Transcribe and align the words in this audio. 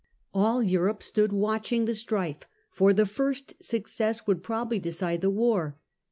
All 0.33 0.63
Europe 0.63 1.03
stood 1.03 1.31
watching 1.31 1.85
the 1.85 1.93
strife, 1.93 2.47
for 2.71 2.91
the 2.91 3.05
first 3.05 3.53
success 3.63 4.25
would 4.25 4.41
probably 4.41 4.79
decide 4.79 5.21
the 5.21 5.29
war. 5.29 5.77